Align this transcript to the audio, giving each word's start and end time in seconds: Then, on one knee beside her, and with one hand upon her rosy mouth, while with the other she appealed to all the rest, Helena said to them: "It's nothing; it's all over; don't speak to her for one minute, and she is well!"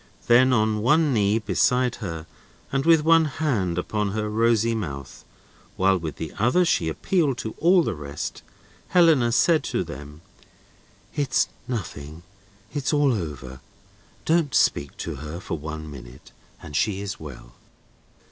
Then, 0.25 0.51
on 0.51 0.81
one 0.81 1.13
knee 1.13 1.37
beside 1.37 1.97
her, 1.97 2.25
and 2.71 2.87
with 2.87 3.03
one 3.03 3.25
hand 3.25 3.77
upon 3.77 4.13
her 4.13 4.31
rosy 4.31 4.73
mouth, 4.73 5.23
while 5.77 5.95
with 5.95 6.15
the 6.15 6.33
other 6.39 6.65
she 6.65 6.89
appealed 6.89 7.37
to 7.37 7.51
all 7.59 7.83
the 7.83 7.93
rest, 7.93 8.41
Helena 8.87 9.31
said 9.31 9.63
to 9.65 9.83
them: 9.83 10.21
"It's 11.15 11.49
nothing; 11.67 12.23
it's 12.73 12.91
all 12.91 13.13
over; 13.13 13.59
don't 14.25 14.55
speak 14.55 14.97
to 14.97 15.17
her 15.17 15.39
for 15.39 15.59
one 15.59 15.87
minute, 15.91 16.31
and 16.63 16.75
she 16.75 16.99
is 17.01 17.19
well!" 17.19 17.53